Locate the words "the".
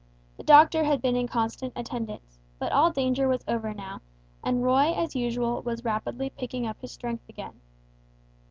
0.37-0.43